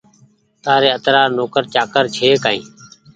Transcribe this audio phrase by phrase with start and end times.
[0.63, 2.61] تآريِ اَترآ نوڪر چآڪر ڇي ڪآئي